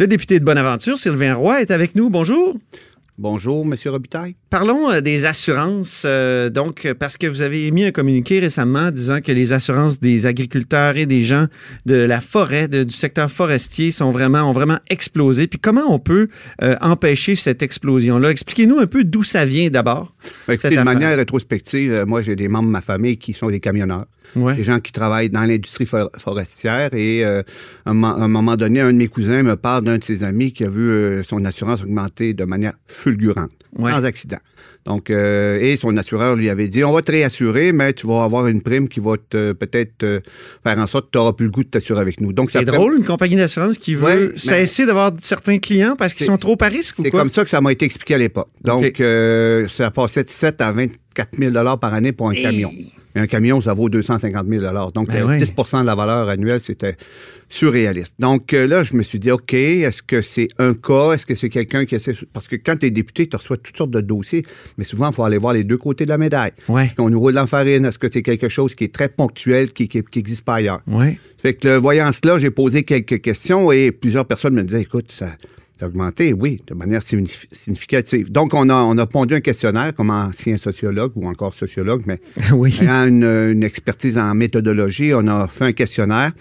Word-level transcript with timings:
Le 0.00 0.06
député 0.06 0.40
de 0.40 0.44
Bonaventure, 0.46 0.96
Sylvain 0.96 1.34
Roy, 1.34 1.60
est 1.60 1.70
avec 1.70 1.94
nous. 1.94 2.08
Bonjour. 2.08 2.56
Bonjour, 3.18 3.66
M. 3.66 3.74
Robitaille. 3.84 4.34
Parlons 4.48 4.90
euh, 4.90 5.02
des 5.02 5.26
assurances. 5.26 6.04
euh, 6.06 6.48
donc, 6.48 6.90
parce 6.98 7.18
que 7.18 7.26
vous 7.26 7.42
avez 7.42 7.66
émis 7.66 7.84
un 7.84 7.90
communiqué 7.90 8.40
récemment 8.40 8.90
disant 8.90 9.20
que 9.20 9.30
les 9.30 9.52
assurances 9.52 10.00
des 10.00 10.24
agriculteurs 10.24 10.96
et 10.96 11.04
des 11.04 11.22
gens 11.22 11.48
de 11.84 11.96
la 11.96 12.20
forêt, 12.20 12.66
de- 12.66 12.82
du 12.82 12.94
secteur 12.94 13.30
forestier, 13.30 13.90
sont 13.90 14.10
vraiment, 14.10 14.48
ont 14.48 14.52
vraiment 14.54 14.78
explosé. 14.88 15.46
Puis 15.48 15.58
comment 15.58 15.84
on 15.94 15.98
peut 15.98 16.28
euh, 16.62 16.76
empêcher 16.80 17.36
cette 17.36 17.62
explosion-là? 17.62 18.30
Expliquez-nous 18.30 18.78
un 18.78 18.86
peu 18.86 19.04
d'où 19.04 19.22
ça 19.22 19.44
vient 19.44 19.68
d'abord. 19.68 20.14
Ben, 20.48 20.56
de 20.56 20.82
manière 20.82 21.14
rétrospective, 21.18 22.04
moi, 22.06 22.22
j'ai 22.22 22.36
des 22.36 22.48
membres 22.48 22.68
de 22.68 22.72
ma 22.72 22.80
famille 22.80 23.18
qui 23.18 23.34
sont 23.34 23.50
des 23.50 23.60
camionneurs. 23.60 24.06
Ouais. 24.36 24.54
Des 24.54 24.62
gens 24.62 24.78
qui 24.78 24.92
travaillent 24.92 25.30
dans 25.30 25.40
l'industrie 25.42 25.86
for- 25.86 26.10
forestière. 26.18 26.94
Et 26.94 27.24
euh, 27.24 27.42
à 27.84 27.90
un 27.90 27.94
mo- 27.94 28.06
à 28.06 28.22
un 28.22 28.28
moment 28.28 28.56
donné, 28.56 28.80
un 28.80 28.92
de 28.92 28.98
mes 28.98 29.08
cousins 29.08 29.42
me 29.42 29.56
parle 29.56 29.84
d'un 29.84 29.98
de 29.98 30.04
ses 30.04 30.22
amis 30.22 30.52
qui 30.52 30.64
a 30.64 30.68
vu 30.68 30.88
euh, 30.88 31.22
son 31.24 31.44
assurance 31.44 31.82
augmenter 31.82 32.32
de 32.34 32.44
manière 32.44 32.74
fulgurante, 32.86 33.50
Ouais. 33.76 33.90
sans 33.90 34.04
accident. 34.04 34.38
Donc, 34.86 35.10
euh, 35.10 35.58
et 35.60 35.76
son 35.76 35.94
assureur 35.98 36.36
lui 36.36 36.48
avait 36.48 36.68
dit, 36.68 36.82
on 36.84 36.92
va 36.92 37.02
te 37.02 37.12
réassurer, 37.12 37.72
mais 37.72 37.92
tu 37.92 38.06
vas 38.06 38.22
avoir 38.24 38.46
une 38.46 38.62
prime 38.62 38.88
qui 38.88 38.98
va 39.00 39.12
peut-être 39.28 40.04
euh, 40.04 40.20
faire 40.64 40.78
en 40.78 40.86
sorte 40.86 41.06
que 41.06 41.10
tu 41.12 41.18
n'auras 41.18 41.32
plus 41.34 41.46
le 41.46 41.50
goût 41.52 41.64
de 41.64 41.68
t'assurer 41.68 42.00
avec 42.00 42.20
nous. 42.20 42.32
Donc, 42.32 42.50
C'est 42.50 42.64
drôle, 42.64 42.96
une 42.96 43.04
compagnie 43.04 43.36
d'assurance 43.36 43.76
qui 43.78 43.94
veut 43.94 44.04
Ouais, 44.04 44.32
cesser 44.36 44.86
d'avoir 44.86 45.12
certains 45.20 45.58
clients 45.58 45.96
parce 45.98 46.14
qu'ils 46.14 46.24
C'est- 46.26 46.32
sont 46.32 46.38
trop 46.38 46.56
à 46.60 46.66
risque 46.68 46.98
ou 46.98 47.02
C'est 47.02 47.10
quoi? 47.10 47.20
comme 47.20 47.28
ça 47.28 47.44
que 47.44 47.50
ça 47.50 47.60
m'a 47.60 47.72
été 47.72 47.84
expliqué 47.84 48.14
à 48.14 48.18
l'époque. 48.18 48.48
Donc, 48.62 49.00
euh, 49.00 49.68
ça 49.68 49.90
passait 49.90 50.24
de 50.24 50.30
7 50.30 50.60
à 50.62 50.72
24 50.72 51.36
000 51.38 51.52
par 51.78 51.92
année 51.92 52.12
pour 52.12 52.30
un 52.30 52.34
camion. 52.34 52.70
Un 53.14 53.26
camion, 53.26 53.60
ça 53.60 53.74
vaut 53.74 53.88
250 53.88 54.46
000 54.48 54.90
Donc, 54.94 55.08
Ben 55.08 55.24
oui. 55.24 55.36
10% 55.36 55.80
de 55.80 55.86
la 55.86 55.94
valeur 55.94 56.28
annuelle, 56.28 56.60
c'était 56.60 56.96
surréaliste. 57.48 58.14
Donc, 58.18 58.54
euh, 58.54 58.66
là, 58.66 58.84
je 58.84 58.94
me 58.96 59.02
suis 59.02 59.18
dit, 59.18 59.30
OK, 59.30 59.52
est-ce 59.52 60.02
que 60.02 60.22
c'est 60.22 60.48
un 60.58 60.74
cas? 60.74 61.12
Est-ce 61.12 61.26
que 61.26 61.34
c'est 61.34 61.48
quelqu'un 61.48 61.84
qui 61.84 61.96
essaie... 61.96 62.14
Parce 62.32 62.46
que 62.46 62.56
quand 62.56 62.76
tu 62.78 62.86
es 62.86 62.90
député, 62.90 63.26
tu 63.26 63.36
reçois 63.36 63.56
toutes 63.56 63.76
sortes 63.76 63.90
de 63.90 64.00
dossiers, 64.00 64.44
mais 64.78 64.84
souvent, 64.84 65.10
il 65.10 65.14
faut 65.14 65.24
aller 65.24 65.38
voir 65.38 65.54
les 65.54 65.64
deux 65.64 65.76
côtés 65.76 66.04
de 66.04 66.10
la 66.10 66.18
médaille. 66.18 66.52
Ouais. 66.68 66.86
Est-ce 66.86 66.94
qu'on 66.94 67.10
nous 67.10 67.18
roule 67.18 67.34
dans 67.34 67.40
la 67.40 67.46
farine? 67.48 67.84
Est-ce 67.84 67.98
que 67.98 68.08
c'est 68.08 68.22
quelque 68.22 68.48
chose 68.48 68.74
qui 68.74 68.84
est 68.84 68.94
très 68.94 69.08
ponctuel, 69.08 69.72
qui 69.72 69.90
n'existe 70.14 70.44
pas 70.44 70.54
ailleurs? 70.54 70.80
Ouais. 70.86 71.18
Fait 71.38 71.54
que, 71.54 71.66
le 71.66 71.76
voyant 71.76 72.12
cela, 72.12 72.38
j'ai 72.38 72.50
posé 72.50 72.84
quelques 72.84 73.20
questions 73.20 73.72
et 73.72 73.90
plusieurs 73.90 74.26
personnes 74.26 74.54
me 74.54 74.62
disaient, 74.62 74.82
écoute, 74.82 75.10
ça, 75.10 75.30
augmenté, 75.86 76.32
oui, 76.32 76.60
de 76.66 76.74
manière 76.74 77.00
signif- 77.02 77.46
significative. 77.52 78.30
Donc, 78.30 78.54
on 78.54 78.68
a, 78.68 78.74
on 78.74 78.96
a 78.98 79.06
pondu 79.06 79.34
un 79.34 79.40
questionnaire 79.40 79.94
comme 79.94 80.10
ancien 80.10 80.58
sociologue 80.58 81.12
ou 81.16 81.28
encore 81.28 81.54
sociologue, 81.54 82.02
mais 82.06 82.20
oui. 82.52 82.76
ayant 82.82 83.06
une, 83.06 83.24
une 83.24 83.62
expertise 83.62 84.18
en 84.18 84.34
méthodologie, 84.34 85.12
on 85.14 85.26
a 85.26 85.46
fait 85.48 85.64
un 85.66 85.72
questionnaire 85.72 86.32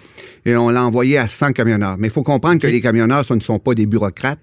et 0.46 0.56
on 0.56 0.70
l'a 0.70 0.84
envoyé 0.86 1.18
à 1.18 1.28
100 1.28 1.52
camionneurs. 1.54 1.98
Mais 1.98 2.08
il 2.08 2.12
faut 2.12 2.24
comprendre 2.24 2.60
que 2.62 2.68
les 2.68 2.82
camionneurs, 2.82 3.26
ce 3.26 3.34
ne 3.34 3.40
sont 3.40 3.60
pas 3.60 3.74
des 3.74 3.86
bureaucrates 3.86 4.40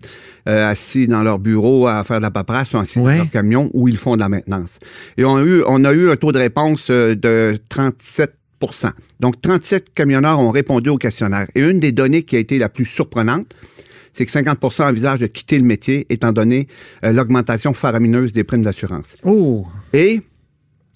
euh, 0.49 0.69
assis 0.71 1.07
dans 1.09 1.23
leur 1.23 1.39
bureau 1.39 1.87
à 1.87 2.05
faire 2.05 2.19
de 2.19 2.23
la 2.23 2.31
paperasse, 2.31 2.71
sont 2.71 2.79
assis 2.79 2.99
Ouais. 2.99 3.13
dans 3.13 3.23
leur 3.25 3.31
camion 3.31 3.71
où 3.75 3.89
ils 3.89 3.97
font 3.97 4.15
de 4.15 4.21
la 4.21 4.29
maintenance. 4.29 4.79
Et 5.17 5.25
on 5.25 5.37
a 5.37 5.43
eu, 5.43 5.63
on 5.67 5.85
a 5.85 5.93
eu 5.93 6.11
un 6.11 6.17
taux 6.17 6.33
de 6.33 6.39
réponse 6.39 6.89
euh, 6.91 7.15
de 7.15 7.59
37% 7.71 8.29
donc, 9.21 9.39
37 9.43 9.93
camionneurs 9.95 10.41
ont 10.41 10.51
répondu 10.51 10.89
au 10.89 10.97
questionnaire. 10.97 11.47
Et 11.55 11.61
une 11.61 11.79
des 11.79 11.93
données 11.93 12.23
qui 12.23 12.37
a 12.37 12.39
été 12.39 12.59
la 12.59 12.71
plus 12.71 12.87
surprenante, 12.87 13.55
c'est 14.17 14.25
que 14.25 14.33
50% 14.33 14.83
envisagent 14.89 15.21
de 15.21 15.27
quitter 15.27 15.59
le 15.59 15.65
métier 15.65 16.07
étant 16.09 16.33
donné 16.33 16.69
euh, 17.05 17.13
l'augmentation 17.13 17.75
faramineuse 17.75 18.33
des 18.33 18.45
primes 18.45 18.63
d'assurance. 18.63 19.15
Oh. 19.25 19.67
Et 19.93 20.23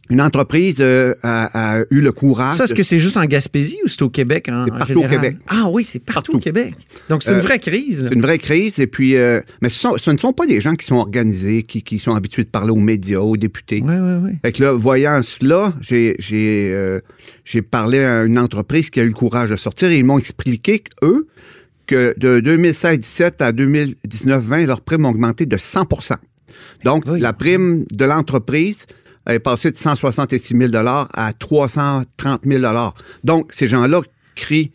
une 0.09 0.21
entreprise 0.21 0.79
euh, 0.81 1.15
a, 1.23 1.79
a 1.81 1.85
eu 1.91 2.01
le 2.01 2.11
courage. 2.11 2.57
Ça, 2.57 2.65
est-ce 2.65 2.75
que 2.75 2.83
c'est 2.83 2.99
juste 2.99 3.17
en 3.17 3.25
Gaspésie 3.27 3.79
ou 3.85 3.89
c'est 3.89 4.03
au 4.03 4.09
Québec? 4.09 4.49
En, 4.49 4.65
C'est 4.65 4.73
en 4.73 4.79
partout 4.79 5.05
au? 5.05 5.09
Québec. 5.09 5.37
Ah 5.47 5.69
oui, 5.71 5.85
c'est 5.85 6.01
partout, 6.01 6.33
Partout. 6.33 6.37
au 6.39 6.41
Québec. 6.41 6.75
Donc, 7.09 7.23
c'est 7.23 7.31
une 7.31 7.37
Euh, 7.37 7.43
vraie 7.43 7.61
crise. 7.61 8.07
C'est 8.09 8.15
une 8.15 8.21
vraie 8.23 8.39
crise. 8.39 8.81
Et 8.81 8.89
puis, 8.89 9.15
euh, 9.17 9.41
mais 9.63 9.69
ce, 9.69 9.79
sont- 9.79 9.99
ce 9.99 10.11
ne 10.11 10.17
sont 10.19 10.33
pas 10.33 10.47
des 10.47 10.61
gens 10.61 10.75
qui 10.75 10.85
sont 10.87 10.97
organisés, 10.97 11.63
qui, 11.63 11.83
qui 11.85 12.01
sont 12.01 12.15
habitués 12.17 12.43
de 12.43 12.49
parler 12.49 12.71
aux 12.73 12.77
médias, 12.77 13.21
aux 13.21 13.37
députés. 13.37 13.83
Oui, 13.85 13.95
oui, 14.01 14.13
oui. 14.25 14.31
Fait 14.43 14.51
que 14.51 14.65
là, 14.65 14.73
voyant 14.73 15.23
cela, 15.23 15.75
j'ai 15.81 16.17
j'ai 16.19 16.99
j'ai 17.45 17.63
parlé 17.63 18.01
à 18.01 18.25
une 18.25 18.39
entreprise 18.39 18.91
qui 18.91 18.99
a 18.99 19.05
eu 19.05 19.09
le 19.09 19.13
courage 19.15 19.51
de 19.51 19.57
sortir 19.57 19.91
et 19.91 19.99
ils 19.99 20.05
m'ont 20.05 20.19
expliqué 20.19 20.81
qu'eux, 20.81 21.29
que 21.91 22.15
de 22.19 22.41
2016-17 22.41 23.43
à 23.43 23.51
2019-20, 23.53 24.65
leurs 24.67 24.81
primes 24.81 25.07
ont 25.07 25.11
augmenté 25.11 25.45
de 25.45 25.57
100% 25.57 26.15
Donc, 26.85 27.03
Oui. 27.09 27.21
la 27.21 27.33
prime 27.33 27.85
de 27.91 28.05
l'entreprise 28.05 28.87
est 29.29 29.41
passée 29.41 29.73
de 29.73 29.77
166 29.77 30.57
000 30.57 30.71
à 30.77 31.33
330 31.33 32.43
000 32.47 32.65
Donc, 33.25 33.53
ces 33.53 33.67
gens-là 33.67 34.03
crient, 34.37 34.71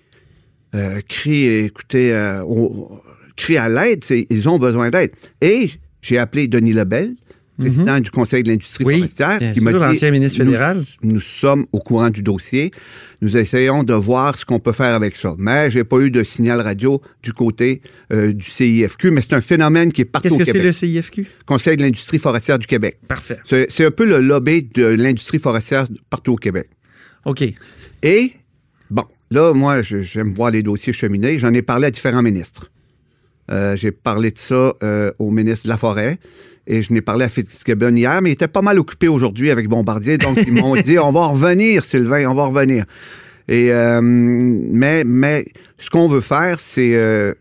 euh, 0.76 1.00
crient, 1.08 1.66
écoutez, 1.66 2.14
euh, 2.14 2.44
crient 3.38 3.58
à 3.58 3.70
l'aide, 3.70 4.04
ils 4.30 4.50
ont 4.50 4.60
besoin 4.60 4.90
d'aide. 4.90 5.12
Et 5.42 5.72
j'ai 6.02 6.18
appelé 6.18 6.50
Denis 6.50 6.74
Lebel, 6.74 7.16
président 7.58 8.00
du 8.00 8.12
Conseil 8.12 8.44
de 8.44 8.50
l'industrie 8.50 8.84
Mhm. 8.84 8.88
Oui, 8.88 8.98
forestière, 9.00 9.40
bien 9.40 9.50
qui 9.52 9.60
sûr, 9.60 9.64
m'a 9.64 9.74
dit 9.74 9.80
l'ancien 9.80 10.12
ministre 10.12 10.38
fédéral. 10.44 10.84
Nous, 11.04 11.20
sommes 11.20 11.66
au 11.72 11.80
courant 11.80 12.10
du 12.10 12.22
dossier. 12.22 12.72
Nous 13.22 13.38
essayons 13.38 13.84
de 13.84 13.94
voir 13.94 14.38
ce 14.38 14.46
qu'on 14.46 14.60
peut 14.60 14.72
faire 14.74 14.94
avec 14.94 15.16
ça. 15.16 15.34
Mais 15.38 15.72
j'ai 15.72 15.84
pas 15.84 16.00
eu 16.00 16.12
de 16.12 16.24
signal 16.24 16.60
radio 16.62 17.02
du 17.24 17.34
côté 17.34 17.82
euh, 18.12 18.34
du 18.34 18.50
CIFQ, 18.50 19.12
mais 19.12 19.22
c'est 19.22 19.34
un 19.34 19.42
phénomène 19.42 19.92
qui 19.92 20.02
est 20.02 20.06
partout 20.06 20.28
Qu'est-ce 20.30 20.38
que 20.38 20.46
c'est 20.46 20.62
le 20.62 20.72
CIFQ? 20.72 21.26
Conseil 21.46 21.78
de 21.78 21.82
l'industrie 21.82 22.20
forestière 22.20 22.60
du 22.60 22.68
Québec. 22.68 23.00
Parfait. 23.08 23.40
C'est 23.46 23.86
un 23.86 23.92
peu 23.92 24.06
le 24.06 24.20
lobby 24.20 24.64
de 24.64 24.86
l'industrie 24.86 25.40
forestière 25.40 25.88
partout 26.10 26.34
au 26.34 26.38
Québec. 26.38 26.68
OK. 27.26 27.44
Et, 28.04 28.34
bon, 28.92 29.06
là, 29.32 29.54
moi, 29.54 29.82
j'aime 29.82 30.34
voir 30.34 30.52
les 30.52 30.62
dossiers 30.62 30.94
cheminer. 30.94 31.40
J'en 31.40 31.54
ai 31.54 31.62
parlé 31.62 31.88
à 31.88 31.92
différents 31.92 32.22
ministres. 32.22 32.70
Euh, 33.52 33.76
J'ai 33.76 33.92
parlé 33.92 34.32
de 34.32 34.38
ça 34.38 34.74
euh, 34.84 35.12
au 35.20 35.32
ministre 35.32 35.66
de 35.66 35.70
la 35.70 35.78
Forêt. 35.78 36.18
Et 36.68 36.82
je 36.82 36.94
n'ai 36.94 37.02
parlé 37.02 37.26
à 37.26 37.30
Fitzgibbon 37.30 37.96
hier, 37.96 38.22
mais 38.22 38.32
il 38.32 38.34
était 38.34 38.48
pas 38.48 38.62
mal 38.62 38.80
occupé 38.80 39.08
aujourd'hui 39.08 39.52
avec 39.52 39.68
Bombardier. 39.68 40.18
Donc, 40.18 40.40
ils 40.48 40.54
m'ont 40.54 40.76
dit, 40.76 40.98
on 40.98 41.12
va 41.12 41.28
revenir, 41.28 41.84
Sylvain, 41.84 42.28
on 42.28 42.34
va 42.34 42.46
revenir. 42.46 42.86
Et, 43.48 43.72
euh, 43.72 44.02
mais, 44.02 45.04
mais 45.06 45.46
ce 45.78 45.90
qu'on 45.90 46.08
veut 46.08 46.22
faire, 46.22 46.60
c'est 46.60 46.96
euh, 46.96 47.34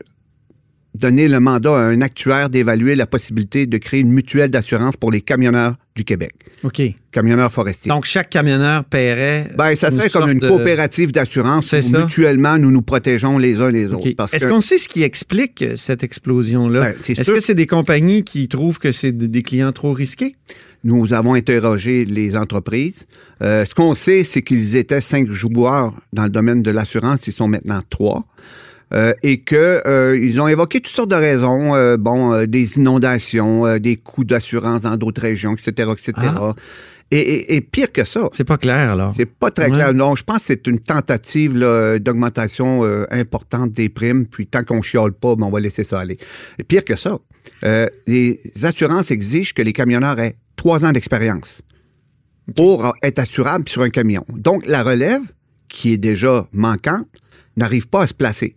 donner 0.95 1.29
le 1.29 1.41
mandat 1.41 1.77
à 1.77 1.83
un 1.85 2.03
actuaire 2.03 2.51
d'évaluer 2.51 2.95
la 2.95 3.07
possibilité 3.07 3.67
de 3.67 3.79
créer 3.79 4.01
une 4.01 4.13
mutuelle 4.13 4.51
d'assurance 4.51 4.97
pour 4.97 5.11
les 5.11 5.23
camionneurs 5.23 5.77
du 5.97 6.05
Québec, 6.05 6.33
OK. 6.65 6.83
camionneurs 7.13 7.53
forestiers. 7.53 7.89
Donc, 7.89 8.05
chaque 8.05 8.29
camionneur 8.29 8.85
paierait. 8.85 9.49
Ben, 9.57 9.77
ça 9.77 9.93
serait 9.93 10.11
comme 10.11 10.29
une 10.29 10.41
de- 10.41 10.49
coopérative 10.49 11.13
d'assurance 11.13 11.73
où 11.73 11.81
ça. 11.83 12.01
mutuellement 12.01 12.59
nous 12.59 12.73
nous 12.73 12.83
protégeons 12.83 13.39
les 13.39 13.61
uns 13.61 13.71
les 13.71 13.93
autres. 13.93 14.09
Est-ce 14.35 14.49
qu'on 14.49 14.61
sait 14.61 14.79
ce 14.79 14.89
qui 14.89 15.05
explique 15.05 15.63
euh, 15.63 15.77
cette 15.77 16.03
explosion-là? 16.03 16.81
Ben, 16.81 16.95
Est-ce 17.17 17.31
que 17.31 17.39
c'est 17.39 17.55
des 17.55 17.69
compagnies 17.69 18.25
qui 18.25 18.49
trouvent 18.49 18.81
que 18.81 18.91
c'est 18.91 19.13
de- 19.13 19.27
des 19.27 19.43
clients 19.43 19.73
trop 19.73 19.93
risqués? 19.93 20.35
nous 20.87 21.15
avons 21.15 21.33
interrogé 21.33 22.05
les 22.05 22.37
entreprises. 22.37 23.07
Euh, 23.41 23.65
ce 23.65 23.75
qu'on 23.75 23.95
sait, 23.95 24.23
c'est 24.23 24.43
qu'ils 24.43 24.77
étaient 24.77 25.01
cinq 25.01 25.31
joueurs 25.31 25.95
dans 26.13 26.25
le 26.25 26.29
domaine 26.29 26.61
de 26.63 26.71
l'assurance. 26.71 27.27
Ils 27.27 27.33
sont 27.33 27.49
maintenant 27.49 27.81
trois. 27.89 28.27
Euh, 28.93 29.13
et 29.23 29.39
que 29.41 29.83
euh, 29.87 30.17
ils 30.17 30.41
ont 30.41 30.47
évoqué 30.47 30.81
toutes 30.81 30.93
sortes 30.95 31.11
de 31.11 31.17
raisons, 31.17 31.75
euh, 31.75 31.97
bon, 31.97 32.45
des 32.47 32.77
inondations, 32.77 33.79
des 33.79 33.97
coûts 33.97 34.25
d'assurance 34.25 34.83
dans 34.83 34.97
d'autres 34.97 35.23
régions, 35.23 35.55
etc., 35.55 35.91
etc. 35.93 36.13
Ah. 36.19 36.53
Et, 37.11 37.19
et- 37.19 37.57
et 37.57 37.61
pire 37.61 37.93
que 37.93 38.05
ça, 38.05 38.29
C'est 38.33 38.45
pas 38.45 38.57
clair, 38.57 38.91
alors. 38.93 39.13
C'est 39.17 39.27
pas 39.27 39.51
très 39.51 39.67
Ouais. 39.67 39.73
clair. 39.73 39.95
Non, 39.95 40.17
je 40.17 40.23
pense 40.25 40.39
que 40.39 40.45
c'est 40.47 40.67
une 40.67 40.81
tentative 40.81 41.55
d'augmentation 41.99 42.83
importante 43.11 43.73
des 43.73 43.89
primes. 43.89 44.27
Puis 44.27 44.47
tant 44.47 44.65
qu'on 44.65 44.83
chiale 44.83 45.13
pas, 45.13 45.35
ben, 45.37 45.47
on 45.47 45.51
va 45.51 45.61
laisser 45.61 45.85
ça 45.85 46.01
aller. 46.01 46.19
Et 46.59 46.65
pire 46.65 46.85
que 46.85 46.97
ça, 46.97 47.19
les 48.07 48.41
assurances 48.63 49.11
exigent 49.11 49.53
que 49.55 49.63
les 49.63 49.73
camionneurs 49.73 50.19
aient 50.21 50.37
trois 50.57 50.85
ans 50.85 50.93
d'expérience 50.93 51.63
pour 52.57 52.95
être 53.03 53.19
assurables 53.19 53.69
sur 53.69 53.83
un 53.83 53.91
camion. 53.91 54.25
Donc 54.35 54.67
la 54.67 54.83
relève, 54.83 55.23
qui 55.69 55.93
est 55.93 55.99
déjà 55.99 56.47
manquante, 56.53 57.09
n'arrive 57.57 57.89
pas 57.89 58.03
à 58.03 58.07
se 58.07 58.15
placer. 58.15 58.55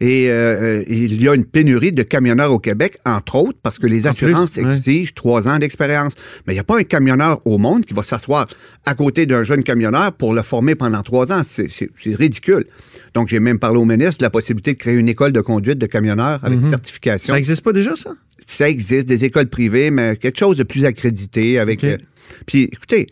Et 0.00 0.30
euh, 0.30 0.82
il 0.88 1.22
y 1.22 1.28
a 1.28 1.34
une 1.34 1.44
pénurie 1.44 1.92
de 1.92 2.02
camionneurs 2.02 2.52
au 2.52 2.58
Québec, 2.58 2.96
entre 3.04 3.36
autres, 3.36 3.58
parce 3.62 3.78
que 3.78 3.86
les 3.86 4.06
assurances 4.06 4.52
plus, 4.52 4.64
ouais. 4.64 4.76
exigent 4.76 5.12
trois 5.14 5.46
ans 5.46 5.58
d'expérience. 5.58 6.14
Mais 6.46 6.54
il 6.54 6.56
n'y 6.56 6.60
a 6.60 6.64
pas 6.64 6.78
un 6.78 6.84
camionneur 6.84 7.42
au 7.46 7.58
monde 7.58 7.84
qui 7.84 7.92
va 7.92 8.02
s'asseoir 8.02 8.48
à 8.86 8.94
côté 8.94 9.26
d'un 9.26 9.42
jeune 9.42 9.62
camionneur 9.62 10.12
pour 10.12 10.32
le 10.32 10.42
former 10.42 10.74
pendant 10.74 11.02
trois 11.02 11.32
ans. 11.32 11.42
C'est- 11.46 11.90
ridicule. 12.06 12.64
Donc, 13.12 13.28
j'ai 13.28 13.40
même 13.40 13.58
parlé 13.58 13.78
au 13.78 13.84
ministre 13.84 14.18
de 14.18 14.24
la 14.24 14.30
possibilité 14.30 14.72
de 14.72 14.78
créer 14.78 14.94
une 14.94 15.08
école 15.08 15.32
de 15.32 15.40
conduite 15.42 15.78
de 15.78 15.86
camionneurs 15.86 16.40
avec 16.42 16.60
certification. 16.70 17.28
Ça 17.28 17.34
n'existe 17.34 17.62
pas 17.62 17.72
déjà, 17.72 17.94
ça? 17.94 18.14
Ça 18.46 18.68
existe, 18.70 19.06
des 19.06 19.24
écoles 19.26 19.48
privées, 19.48 19.90
mais 19.90 20.16
quelque 20.16 20.38
chose 20.38 20.56
de 20.56 20.62
plus 20.62 20.86
accrédité 20.86 21.58
avec. 21.58 21.84
Euh, 21.84 21.98
puis, 22.46 22.64
écoutez, 22.72 23.08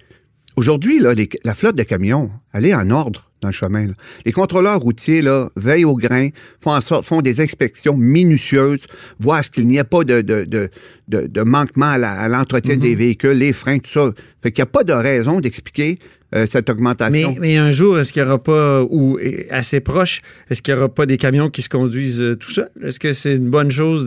aujourd'hui, 0.58 1.00
la 1.44 1.54
flotte 1.54 1.76
de 1.76 1.82
camions, 1.82 2.30
elle 2.52 2.66
est 2.66 2.74
en 2.74 2.90
ordre 2.90 3.30
dans 3.40 3.48
le 3.48 3.54
chemin. 3.54 3.86
là. 3.86 3.92
Les 4.26 4.32
contrôleurs 4.32 4.80
routiers 4.80 5.22
là, 5.22 5.48
veillent 5.56 5.84
au 5.84 5.94
grain, 5.96 6.28
font, 6.60 6.72
en 6.72 6.80
sorte, 6.80 7.04
font 7.04 7.20
des 7.22 7.40
inspections 7.40 7.96
minutieuses, 7.96 8.86
voient 9.20 9.42
ce 9.44 9.50
qu'il 9.50 9.66
n'y 9.68 9.78
a 9.78 9.84
pas 9.84 10.02
de, 10.02 10.20
de, 10.22 10.44
de, 10.44 10.70
de, 11.06 11.26
de 11.28 11.40
manquement 11.42 11.86
à 11.86 12.28
l'entretien 12.28 12.74
Mhm. 12.74 12.80
des 12.80 12.94
véhicules, 12.96 13.38
les 13.38 13.52
freins, 13.52 13.78
tout 13.78 13.90
ça. 13.90 14.10
Fait 14.42 14.50
qu'il 14.50 14.62
n'y 14.62 14.68
a 14.68 14.72
pas 14.72 14.84
de 14.84 14.92
raison 14.92 15.38
d'expliquer 15.40 15.98
euh, 16.34 16.46
cette 16.46 16.68
augmentation. 16.68 17.30
Mais, 17.34 17.38
mais 17.40 17.56
un 17.56 17.70
jour, 17.70 17.98
est-ce 17.98 18.12
qu'il 18.12 18.22
n'y 18.22 18.28
aura 18.28 18.42
pas, 18.42 18.82
ou 18.82 19.18
assez 19.50 19.80
proche, 19.80 20.20
est-ce 20.50 20.60
qu'il 20.60 20.74
n'y 20.74 20.80
aura 20.80 20.88
pas 20.88 21.06
des 21.06 21.16
camions 21.16 21.48
qui 21.48 21.62
se 21.62 21.68
conduisent 21.68 22.20
euh, 22.20 22.34
tout 22.36 22.50
seuls? 22.50 22.68
Est-ce 22.82 22.98
que 22.98 23.12
c'est 23.12 23.36
une 23.36 23.48
bonne 23.50 23.70
chose 23.70 24.04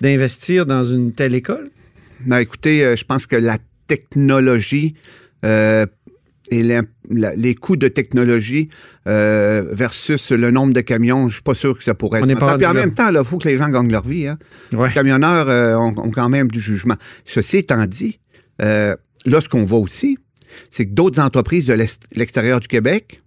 d'investir 0.00 0.64
dans 0.66 0.82
une 0.84 1.12
telle 1.12 1.34
école? 1.34 1.68
Ben, 2.26 2.38
écoutez, 2.38 2.82
euh, 2.84 2.96
je 2.96 3.04
pense 3.04 3.26
que 3.26 3.36
la 3.36 3.58
technologie 3.86 4.94
euh, 5.44 5.86
et 6.50 6.62
la- 6.62 6.82
les 7.36 7.54
coûts 7.54 7.76
de 7.76 7.88
technologie 7.88 8.68
euh, 9.06 9.64
versus 9.72 10.30
le 10.32 10.50
nombre 10.50 10.72
de 10.72 10.80
camions, 10.80 11.28
je 11.28 11.34
suis 11.34 11.42
pas 11.42 11.54
sûr 11.54 11.76
que 11.78 11.84
ça 11.84 11.94
pourrait 11.94 12.20
On 12.22 12.28
être. 12.28 12.38
pas. 12.40 12.56
Puis 12.56 12.66
en 12.66 12.74
même 12.74 12.92
temps, 12.94 13.08
il 13.10 13.24
faut 13.24 13.38
que 13.38 13.48
les 13.48 13.56
gens 13.56 13.68
gagnent 13.68 13.90
leur 13.92 14.06
vie. 14.06 14.26
Hein. 14.26 14.38
Ouais. 14.72 14.88
Les 14.88 14.94
camionneurs 14.94 15.48
euh, 15.48 15.74
ont, 15.76 15.94
ont 15.98 16.10
quand 16.10 16.28
même 16.28 16.48
du 16.50 16.60
jugement. 16.60 16.96
Ceci 17.24 17.58
étant 17.58 17.86
dit, 17.86 18.18
là, 18.58 18.96
ce 19.40 19.48
qu'on 19.48 19.64
voit 19.64 19.78
aussi, 19.78 20.18
c'est 20.70 20.86
que 20.86 20.92
d'autres 20.92 21.20
entreprises 21.20 21.66
de 21.66 21.74
l'extérieur 22.16 22.58
du 22.60 22.66
Québec, 22.68 23.22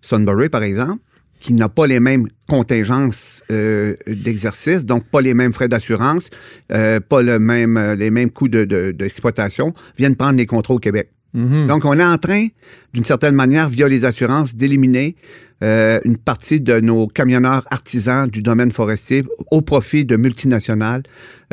Sunbury 0.00 0.48
par 0.48 0.62
exemple, 0.62 1.02
qui 1.40 1.52
n'a 1.52 1.68
pas 1.68 1.86
les 1.86 2.00
mêmes 2.00 2.26
contingences 2.48 3.42
euh, 3.50 3.94
d'exercice, 4.06 4.86
donc 4.86 5.04
pas 5.10 5.20
les 5.20 5.34
mêmes 5.34 5.52
frais 5.52 5.68
d'assurance, 5.68 6.30
euh, 6.72 6.98
pas 7.00 7.20
le 7.22 7.38
même, 7.38 7.78
les 7.98 8.10
mêmes 8.10 8.30
coûts 8.30 8.48
de- 8.48 8.64
de- 8.64 8.90
d'exploitation, 8.92 9.74
viennent 9.98 10.16
prendre 10.16 10.38
les 10.38 10.46
contrats 10.46 10.74
au 10.74 10.78
Québec. 10.78 11.10
Mhm. 11.36 11.66
Donc, 11.68 11.84
on 11.84 11.92
est 11.98 12.04
en 12.04 12.18
train, 12.18 12.46
d'une 12.94 13.04
certaine 13.04 13.34
manière, 13.34 13.68
via 13.68 13.86
les 13.88 14.04
assurances, 14.04 14.54
d'éliminer 14.56 15.14
euh, 15.62 16.00
une 16.04 16.16
partie 16.16 16.60
de 16.60 16.80
nos 16.80 17.06
camionneurs 17.06 17.64
artisans 17.70 18.26
du 18.28 18.42
domaine 18.42 18.70
forestier 18.72 19.22
au 19.50 19.60
profit 19.62 20.04
de 20.04 20.16
multinationales 20.16 21.02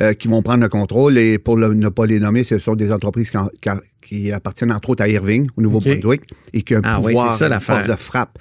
euh, 0.01 0.13
qui 0.13 0.27
vont 0.27 0.41
prendre 0.41 0.61
le 0.63 0.69
contrôle. 0.69 1.17
Et 1.17 1.37
pour 1.37 1.55
le- 1.57 1.73
ne 1.73 1.89
pas 1.89 2.05
les 2.05 2.19
nommer, 2.19 2.43
ce 2.43 2.57
sont 2.59 2.75
des 2.75 2.91
entreprises 2.91 3.29
qui, 3.29 3.37
en- 3.37 3.49
qui 3.61 3.69
en- 3.69 3.79
qui 4.01 4.31
appartiennent 4.31 4.71
entre 4.73 4.89
autres 4.89 5.03
à 5.03 5.07
Irving, 5.07 5.47
au 5.57 5.61
Nouveau-Brunswick, 5.61 6.21
et 6.53 6.61
qui 6.63 6.75
ont 6.75 6.79
un 6.79 6.81
Ah 6.83 6.95
pouvoir, 7.01 7.31
c'est 7.33 7.39
ça, 7.39 7.45
une 7.45 7.51
l'affaire. 7.51 7.75
force 7.77 7.87
de 7.87 7.95
frappe 8.01 8.39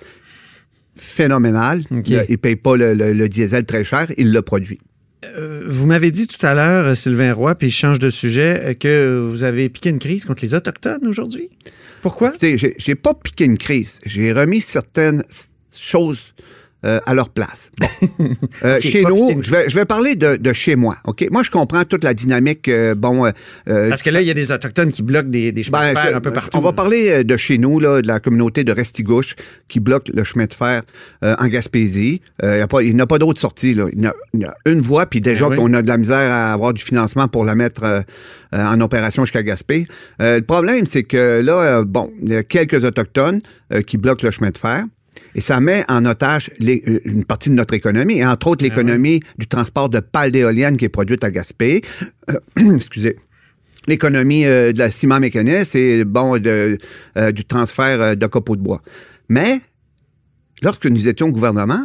phénoménale. 0.96 1.82
OK. 1.90 2.08
Ils 2.08 2.26
ne 2.30 2.36
payent 2.36 2.56
pas 2.56 2.76
le, 2.76 2.94
le- 2.94 3.12
le 3.12 3.28
diesel 3.28 3.64
très 3.64 3.84
cher, 3.84 4.06
ils 4.16 4.32
le 4.32 4.42
produisent. 4.42 4.78
Euh, 5.24 5.62
vous 5.66 5.86
m'avez 5.86 6.10
dit 6.10 6.26
tout 6.26 6.44
à 6.44 6.54
l'heure, 6.54 6.86
euh, 6.86 6.94
Sylvain 6.94 7.32
Roy, 7.32 7.54
puis 7.54 7.70
je 7.70 7.76
change 7.76 7.98
de 7.98 8.10
sujet, 8.10 8.60
euh, 8.62 8.74
que 8.74 9.28
vous 9.30 9.44
avez 9.44 9.68
piqué 9.68 9.90
une 9.90 9.98
crise 9.98 10.24
contre 10.24 10.42
les 10.42 10.54
Autochtones 10.54 11.06
aujourd'hui. 11.06 11.50
Pourquoi? 12.00 12.32
J'ai 12.40 12.94
pas 12.96 13.14
piqué 13.14 13.44
une 13.44 13.58
crise. 13.58 14.00
J'ai 14.04 14.32
remis 14.32 14.60
certaines 14.60 15.22
choses 15.76 16.34
euh, 16.84 17.00
à 17.06 17.14
leur 17.14 17.28
place. 17.30 17.70
Bon. 17.80 17.86
Euh, 18.64 18.80
chez 18.80 19.02
nous, 19.04 19.42
je 19.42 19.50
vais, 19.50 19.68
je 19.68 19.74
vais 19.74 19.84
parler 19.84 20.14
de, 20.14 20.36
de 20.36 20.52
chez 20.52 20.76
moi. 20.76 20.96
Ok, 21.04 21.26
Moi, 21.30 21.42
je 21.42 21.50
comprends 21.50 21.82
toute 21.84 22.04
la 22.04 22.14
dynamique. 22.14 22.68
euh, 22.68 22.94
bon, 22.94 23.26
euh, 23.26 23.30
euh, 23.68 23.88
Parce 23.88 24.02
que 24.02 24.10
là, 24.10 24.20
il 24.20 24.26
y 24.26 24.30
a 24.30 24.34
des 24.34 24.52
Autochtones 24.52 24.92
qui 24.92 25.02
bloquent 25.02 25.28
des, 25.28 25.50
des 25.52 25.62
chemins 25.62 25.78
ben, 25.78 25.94
de 25.94 25.98
fer 25.98 26.10
je- 26.12 26.16
un 26.16 26.20
peu 26.20 26.32
partout. 26.32 26.56
On 26.56 26.60
va 26.60 26.72
parler 26.72 27.10
euh, 27.10 27.24
de 27.24 27.36
chez 27.36 27.58
nous, 27.58 27.80
là, 27.80 28.02
de 28.02 28.06
la 28.06 28.20
communauté 28.20 28.62
de 28.62 28.70
Restigouche 28.72 29.34
qui 29.68 29.80
bloque 29.80 30.08
le 30.14 30.22
chemin 30.24 30.44
de 30.46 30.52
fer 30.52 30.82
euh, 31.24 31.34
en 31.38 31.46
Gaspésie. 31.48 32.20
Euh, 32.42 32.56
il 32.56 32.58
y 32.58 32.62
a 32.62 32.68
pas- 32.68 32.82
il 32.82 32.94
n'y 32.94 33.00
a 33.00 33.06
pas 33.06 33.18
d'autre 33.18 33.40
sortie. 33.40 33.74
Là. 33.74 33.86
Il, 33.92 34.02
y 34.02 34.06
a, 34.06 34.14
il 34.34 34.40
y 34.40 34.44
a 34.44 34.54
une 34.66 34.80
voie, 34.80 35.06
puis 35.06 35.20
déjà 35.20 35.46
Ben 35.48 35.52
oui. 35.52 35.56
qu'on 35.58 35.74
a 35.74 35.82
de 35.82 35.88
la 35.88 35.96
misère 35.98 36.30
à 36.30 36.52
avoir 36.52 36.72
du 36.72 36.82
financement 36.82 37.26
pour 37.28 37.44
la 37.44 37.54
mettre 37.54 38.04
en 38.52 38.80
opération 38.80 39.24
jusqu'à 39.24 39.42
Gaspé. 39.42 39.86
Euh, 40.20 40.36
le 40.38 40.44
problème, 40.44 40.86
c'est 40.86 41.02
que 41.04 41.40
là, 41.42 41.82
bon, 41.84 42.12
il 42.22 42.32
y 42.32 42.36
a 42.36 42.42
quelques 42.42 42.84
Autochtones 42.84 43.40
euh, 43.72 43.82
qui 43.82 43.96
bloquent 43.96 44.24
le 44.26 44.30
chemin 44.30 44.50
de 44.50 44.58
fer. 44.58 44.84
Et 45.34 45.40
ça 45.40 45.60
met 45.60 45.84
en 45.88 46.04
otage 46.04 46.50
les- 46.58 46.82
euh, 46.88 47.00
une 47.04 47.24
partie 47.24 47.50
de 47.50 47.54
notre 47.54 47.74
économie, 47.74 48.18
et 48.18 48.26
entre 48.26 48.48
autres 48.48 48.64
l'économie 48.64 49.20
du 49.38 49.46
transport 49.46 49.88
de 49.88 50.00
pales 50.00 50.32
d'éoliennes 50.32 50.76
qui 50.76 50.84
est 50.84 50.90
produite 50.90 51.24
à 51.24 51.30
Gaspé. 51.30 51.82
Euh, 52.30 52.38
excusez 52.74 53.16
l'économie 53.88 54.44
euh, 54.44 54.72
de 54.72 54.78
la 54.78 54.90
ciment 54.90 55.18
mécaniste 55.18 55.74
et 55.74 56.04
bon 56.04 56.38
de, 56.38 56.78
euh, 57.18 57.32
du 57.32 57.44
transfert 57.44 58.16
de 58.16 58.26
copeaux 58.26 58.54
de 58.56 58.60
bois. 58.62 58.80
Mais 59.28 59.60
lorsque 60.62 60.86
nous 60.86 61.08
étions 61.08 61.28
au 61.28 61.32
gouvernement, 61.32 61.84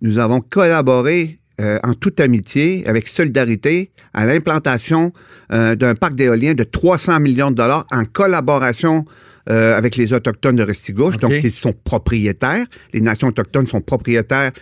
nous 0.00 0.18
avons 0.18 0.40
collaboré 0.40 1.38
euh, 1.60 1.78
en 1.82 1.92
toute 1.92 2.20
amitié, 2.20 2.84
avec 2.86 3.08
solidarité, 3.08 3.90
à 4.14 4.24
l'implantation 4.26 5.12
d'un 5.50 5.94
parc 5.94 6.14
d'éolien 6.14 6.54
de 6.54 6.64
300 6.64 7.20
millions 7.20 7.50
de 7.50 7.56
dollars 7.56 7.86
en 7.90 8.04
collaboration 8.04 9.04
euh, 9.50 9.76
avec 9.76 9.96
les 9.96 10.12
Autochtones 10.12 10.56
de 10.56 10.62
Restigouche. 10.62 11.16
Donc, 11.18 11.32
ils 11.44 11.52
sont 11.52 11.72
propriétaires. 11.84 12.66
Les 12.92 13.00
nations 13.00 13.28
autochtones 13.28 13.66
sont 13.66 13.80
propriétaires 13.80 14.52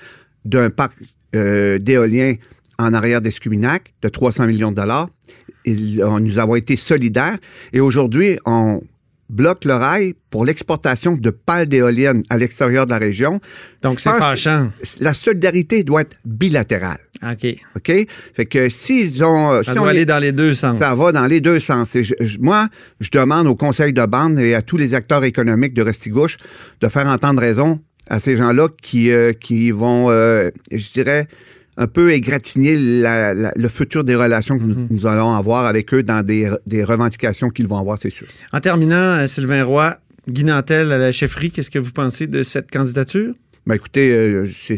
d'un 0.45 0.71
parc 0.71 0.93
euh, 1.35 1.79
d'éolien 1.79 2.35
en 2.79 2.93
arrière 2.95 3.21
d'Escuminac 3.21 3.93
de 4.03 4.09
300 4.09 4.47
millions 4.47 4.71
de 4.71 4.77
dollars. 4.77 5.09
On- 5.67 6.21
nous 6.21 6.39
avons 6.39 6.55
été 6.55 6.77
solidaires. 6.77 7.37
Et 7.73 7.81
aujourd'hui, 7.81 8.39
on 8.47 8.81
bloque 9.29 9.65
le 9.65 9.75
rail 9.75 10.15
pour 10.31 10.45
l'exportation 10.45 11.13
de 11.17 11.31
pales 11.31 11.69
d'éoliennes 11.69 12.23
à 12.31 12.37
l'extérieur 12.39 12.87
de 12.87 12.91
la 12.91 12.99
région. 12.99 13.41
Donc, 13.83 14.01
c'est 14.01 14.11
fâchant. 14.11 14.71
La 15.01 15.15
solidarité 15.15 15.83
doit 15.85 16.03
être 16.03 16.17
bilatérale. 16.25 16.99
OK. 17.23 17.57
OK? 17.77 17.93
Fait 18.35 18.47
que 18.47 18.69
s'ils 18.69 19.25
ont. 19.25 19.51
euh, 19.53 19.63
Ça 19.63 19.73
si 19.73 19.79
doit 19.79 19.89
aller 19.89 20.05
dans 20.05 20.19
les 20.19 20.33
deux 20.33 20.55
sens. 20.55 20.79
ça 20.79 20.95
va 20.95 21.13
dans 21.13 21.27
les 21.27 21.41
deux 21.41 21.61
sens. 21.61 21.97
Et 21.97 22.05
je- 22.05 22.15
je- 22.21 22.39
moi, 22.39 22.69
je 23.01 23.11
demande 23.11 23.47
au 23.47 23.57
conseil 23.57 23.93
de 23.93 24.05
bande 24.07 24.39
et 24.39 24.55
à 24.55 24.63
tous 24.63 24.77
les 24.77 24.95
acteurs 24.95 25.25
économiques 25.25 25.75
de 25.75 25.83
Restigouche 25.83 26.37
de 26.81 26.89
faire 26.89 27.07
entendre 27.07 27.41
raison 27.41 27.81
à 28.09 28.21
ces 28.21 28.37
gens-là 28.37 28.69
qui, 28.83 29.11
euh, 29.11 29.33
qui 29.33 29.71
vont, 29.73 30.11
euh, 30.11 30.51
je 30.71 30.93
dirais, 30.93 31.27
un 31.77 31.87
peu 31.87 32.13
égratigner 32.13 32.77
la- 32.77 33.35
la- 33.35 33.53
le 33.55 33.69
futur 33.69 34.05
des 34.05 34.15
relations 34.15 34.59
que 34.59 34.65
nous, 34.65 34.87
nous 34.91 35.07
allons 35.07 35.33
avoir 35.33 35.67
avec 35.67 35.93
eux 35.95 36.03
dans 36.03 36.25
des, 36.25 36.51
des 36.67 36.83
revendications 36.85 37.51
qu'ils 37.51 37.67
vont 37.67 37.79
avoir, 37.79 37.99
c'est 37.99 38.11
sûr. 38.11 38.27
En 38.53 38.61
terminant, 38.61 38.97
euh, 38.97 39.27
Sylvain 39.27 39.65
Roy, 39.65 39.97
Guy 40.29 40.45
Nantel 40.45 40.91
à 40.93 40.99
la 40.99 41.13
chefferie, 41.13 41.51
qu'est-ce 41.51 41.71
que 41.71 41.79
vous 41.79 41.93
pensez 41.93 42.27
de 42.27 42.43
cette 42.43 42.71
candidature? 42.71 43.35
Ben 43.69 43.75
écoutez, 43.75 44.13
euh, 44.13 44.47
c'est... 44.55 44.77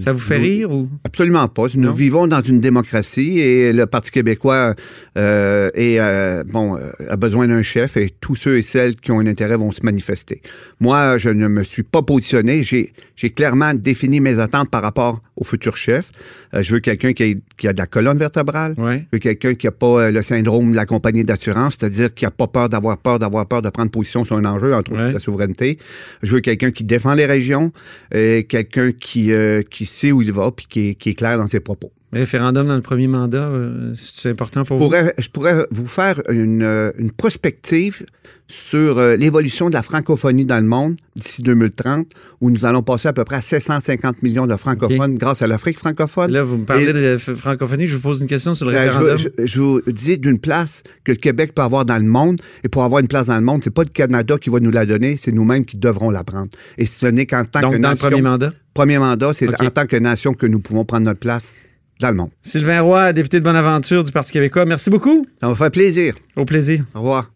Ça 0.00 0.12
vous 0.12 0.18
fait 0.18 0.38
nous- 0.38 0.44
rire 0.44 0.70
ou? 0.72 0.88
Absolument 1.04 1.46
pas. 1.46 1.66
Nous 1.76 1.82
Non? 1.82 1.92
vivons 1.92 2.26
dans 2.26 2.40
une 2.42 2.60
démocratie 2.60 3.38
et 3.38 3.72
le 3.72 3.86
Parti 3.86 4.10
québécois 4.10 4.74
euh, 5.16 5.70
est, 5.74 6.00
euh, 6.00 6.42
bon, 6.44 6.76
a 7.08 7.16
besoin 7.16 7.46
d'un 7.46 7.62
chef 7.62 7.96
et 7.96 8.10
tous 8.20 8.34
ceux 8.34 8.58
et 8.58 8.62
celles 8.62 8.96
qui 8.96 9.12
ont 9.12 9.20
un 9.20 9.26
intérêt 9.28 9.54
vont 9.56 9.70
se 9.70 9.84
manifester. 9.84 10.42
Moi, 10.80 11.18
je 11.18 11.30
ne 11.30 11.46
me 11.46 11.62
suis 11.62 11.84
pas 11.84 12.02
positionné. 12.02 12.64
J'ai, 12.64 12.92
j'ai 13.14 13.30
clairement 13.30 13.74
défini 13.74 14.18
mes 14.18 14.40
attentes 14.40 14.70
par 14.70 14.82
rapport 14.82 15.22
au 15.40 15.44
futur 15.44 15.76
chef. 15.76 16.12
Euh, 16.54 16.62
je 16.62 16.72
veux 16.74 16.80
quelqu'un 16.80 17.12
qui, 17.12 17.42
qui 17.56 17.66
a 17.66 17.72
de 17.72 17.78
la 17.78 17.86
colonne 17.86 18.18
vertébrale. 18.18 18.74
Ouais. 18.78 18.98
Je 19.10 19.16
veux 19.16 19.18
quelqu'un 19.18 19.54
qui 19.54 19.66
n'a 19.66 19.72
pas 19.72 19.86
euh, 20.04 20.10
le 20.12 20.22
syndrome 20.22 20.70
de 20.70 20.76
la 20.76 20.86
compagnie 20.86 21.24
d'assurance, 21.24 21.76
c'est-à-dire 21.78 22.14
qui 22.14 22.24
n'a 22.24 22.30
pas 22.30 22.46
peur 22.46 22.68
d'avoir 22.68 22.98
peur, 22.98 23.18
d'avoir 23.18 23.46
peur 23.46 23.62
de 23.62 23.70
prendre 23.70 23.90
position 23.90 24.24
sur 24.24 24.36
un 24.36 24.44
enjeu, 24.44 24.72
entre 24.74 24.92
autres 24.92 25.00
Ouais. 25.06 25.12
la 25.12 25.18
souveraineté. 25.18 25.78
Je 26.22 26.32
veux 26.34 26.40
quelqu'un 26.40 26.70
qui 26.70 26.84
défend 26.84 27.14
les 27.14 27.26
régions 27.26 27.72
et 28.14 28.44
quelqu'un 28.48 28.92
qui, 28.92 29.32
euh, 29.32 29.62
qui 29.62 29.86
sait 29.86 30.12
où 30.12 30.22
il 30.22 30.32
va 30.32 30.50
puis 30.52 30.66
qui 30.68 30.94
qui 30.96 31.10
est 31.10 31.14
clair 31.14 31.38
dans 31.38 31.48
ses 31.48 31.60
propos. 31.60 31.90
Référendum 32.12 32.66
dans 32.66 32.74
le 32.74 32.80
premier 32.82 33.06
mandat, 33.06 33.44
euh, 33.50 33.92
c'est 33.94 34.30
important 34.30 34.64
pour 34.64 34.80
Je 34.80 34.84
vous? 34.84 35.10
je 35.18 35.28
pourrais 35.28 35.64
vous 35.70 35.86
faire 35.86 36.20
une, 36.28 36.62
euh, 36.62 36.90
une 36.98 37.12
prospective 37.12 38.04
sur 38.48 38.98
euh, 38.98 39.14
l'évolution 39.14 39.68
de 39.68 39.74
la 39.74 39.82
francophonie 39.82 40.44
dans 40.44 40.56
le 40.56 40.66
monde 40.66 40.96
d'ici 41.14 41.40
2030, 41.42 42.08
où 42.40 42.50
nous 42.50 42.64
allons 42.66 42.82
passer 42.82 43.06
à 43.06 43.12
peu 43.12 43.22
près 43.22 43.36
à 43.36 43.40
750 43.40 44.24
millions 44.24 44.48
de 44.48 44.56
francophones 44.56 45.18
grâce 45.18 45.40
à 45.42 45.46
l'Afrique 45.46 45.78
francophone. 45.78 46.32
Là, 46.32 46.42
vous 46.42 46.56
me 46.58 46.64
parlez 46.64 46.88
Et- 46.88 46.92
de 46.92 47.16
francophonie, 47.18 47.86
je 47.86 47.94
vous 47.94 48.02
pose 48.02 48.20
une 48.20 48.26
question 48.26 48.56
sur 48.56 48.66
le 48.66 48.72
Ben, 48.72 48.90
référendum. 48.90 49.16
je, 49.18 49.28
je- 49.38 49.46
je 49.46 49.60
vous 49.60 49.80
dis 49.86 50.18
d'une 50.18 50.40
place 50.40 50.82
que 51.04 51.12
le 51.12 51.18
Québec 51.18 51.54
peut 51.54 51.62
avoir 51.62 51.84
dans 51.84 51.98
le 51.98 52.08
monde. 52.08 52.40
Et 52.64 52.68
pour 52.68 52.82
avoir 52.82 53.00
une 53.00 53.06
place 53.08 53.28
dans 53.28 53.36
le 53.36 53.44
monde, 53.44 53.62
c'est 53.62 53.70
pas 53.70 53.84
le 53.84 53.88
Canada 53.90 54.36
qui 54.36 54.50
va 54.50 54.58
nous 54.58 54.72
la 54.72 54.84
donner, 54.84 55.16
c'est 55.16 55.30
nous-mêmes 55.30 55.64
qui 55.64 55.76
devrons 55.76 56.10
la 56.10 56.24
prendre. 56.24 56.48
Et 56.76 56.86
ce 56.86 57.06
n'est 57.06 57.26
qu'en 57.26 57.44
tant 57.44 57.60
Donc, 57.60 57.74
que 57.74 57.78
dans 57.78 57.90
nation, 57.90 58.06
le 58.08 58.10
premier 58.16 58.22
mandat? 58.28 58.52
premier 58.74 58.98
mandat, 58.98 59.32
c'est 59.32 59.48
en 59.62 59.70
tant 59.70 59.86
que 59.86 59.94
nation 59.96 60.34
que 60.34 60.46
nous 60.46 60.58
pouvons 60.58 60.84
prendre 60.84 61.04
notre 61.04 61.20
place 61.20 61.54
dans 62.00 62.08
le 62.08 62.14
monde. 62.14 62.30
Sylvain 62.42 62.80
Roy, 62.80 63.12
député 63.12 63.40
de 63.40 63.44
Bonaventure 63.44 64.04
du 64.04 64.12
Parti 64.12 64.32
québécois, 64.32 64.64
merci 64.64 64.90
beaucoup. 64.90 65.26
Ça 65.40 65.48
va 65.48 65.54
faire 65.54 65.70
plaisir. 65.70 66.14
Au 66.36 66.44
plaisir. 66.44 66.84
Au 66.94 67.00
revoir. 67.00 67.30